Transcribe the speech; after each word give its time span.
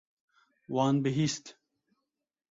Wan 0.73 0.95
bihîst. 1.03 1.45